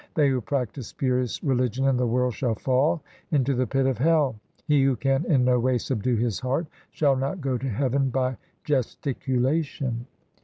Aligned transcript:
They 0.15 0.29
who 0.29 0.41
practise 0.41 0.87
spurious 0.87 1.43
religion 1.43 1.85
in 1.85 1.95
the 1.95 2.07
world 2.07 2.33
Shall 2.33 2.55
fall 2.55 3.03
into 3.29 3.53
the 3.53 3.67
pit 3.67 3.85
of 3.85 3.99
hell. 3.99 4.33
He 4.65 4.81
who 4.83 4.95
can 4.95 5.25
in 5.25 5.45
no 5.45 5.59
way 5.59 5.77
subdue 5.77 6.15
his 6.15 6.39
heart 6.39 6.65
Shall 6.89 7.15
not 7.15 7.39
go 7.39 7.55
to 7.59 7.69
heaven 7.69 8.09
by 8.09 8.37
gesticulation. 8.63 10.07